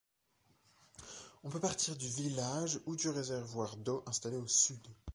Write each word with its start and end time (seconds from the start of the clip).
On 1.43 1.51
peut 1.51 1.59
partir 1.59 1.95
du 1.95 2.07
village 2.07 2.79
ou 2.87 2.95
du 2.95 3.07
réservoir 3.09 3.77
d'eau 3.77 4.01
installé 4.07 4.37
au 4.37 4.47
sud. 4.47 4.81